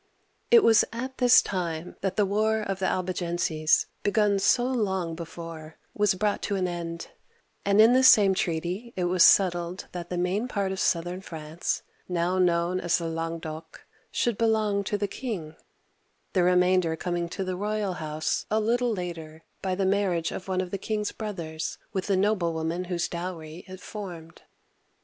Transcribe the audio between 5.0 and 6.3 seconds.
before, was